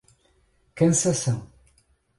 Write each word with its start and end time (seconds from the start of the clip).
Cansanção 0.73 1.47